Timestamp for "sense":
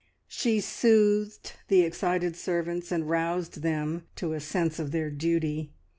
4.39-4.79